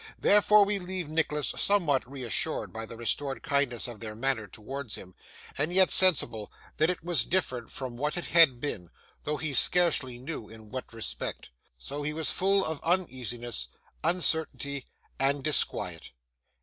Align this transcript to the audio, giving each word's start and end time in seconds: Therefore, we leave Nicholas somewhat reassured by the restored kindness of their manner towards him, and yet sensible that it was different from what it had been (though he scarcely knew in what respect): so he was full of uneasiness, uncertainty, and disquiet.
Therefore, 0.17 0.65
we 0.65 0.79
leave 0.79 1.09
Nicholas 1.09 1.53
somewhat 1.57 2.09
reassured 2.11 2.73
by 2.73 2.87
the 2.87 2.97
restored 2.97 3.43
kindness 3.43 3.87
of 3.87 3.99
their 3.99 4.15
manner 4.15 4.47
towards 4.47 4.95
him, 4.95 5.13
and 5.59 5.71
yet 5.71 5.91
sensible 5.91 6.51
that 6.77 6.89
it 6.89 7.03
was 7.03 7.23
different 7.23 7.71
from 7.71 7.97
what 7.97 8.17
it 8.17 8.25
had 8.25 8.59
been 8.59 8.89
(though 9.25 9.37
he 9.37 9.53
scarcely 9.53 10.17
knew 10.17 10.49
in 10.49 10.69
what 10.69 10.91
respect): 10.91 11.51
so 11.77 12.01
he 12.01 12.13
was 12.13 12.31
full 12.31 12.65
of 12.65 12.81
uneasiness, 12.81 13.67
uncertainty, 14.03 14.87
and 15.19 15.43
disquiet. 15.43 16.09